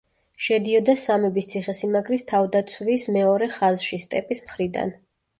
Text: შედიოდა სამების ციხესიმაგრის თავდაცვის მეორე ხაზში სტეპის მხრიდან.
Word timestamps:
შედიოდა 0.43 0.93
სამების 0.99 1.47
ციხესიმაგრის 1.51 2.25
თავდაცვის 2.31 3.05
მეორე 3.17 3.49
ხაზში 3.57 4.01
სტეპის 4.07 4.41
მხრიდან. 4.47 4.95